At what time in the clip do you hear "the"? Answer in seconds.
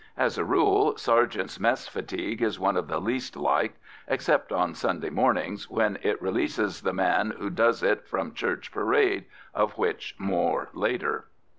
2.87-2.99, 6.81-6.91